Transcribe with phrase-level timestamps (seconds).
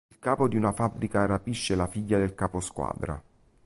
[0.09, 3.21] Il capo di una fabbrica rapisce la figlia del caposquadra.